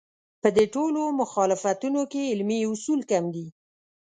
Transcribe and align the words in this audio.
په 0.41 0.49
دې 0.55 0.65
ټولو 0.75 1.01
مخالفتونو 1.21 2.01
کې 2.11 2.29
علمي 2.33 2.59
اصول 2.71 3.01
کم 3.11 3.25
دي. 3.35 3.47